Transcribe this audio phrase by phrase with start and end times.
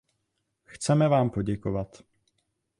[0.65, 2.03] Chceme vám poděkovat.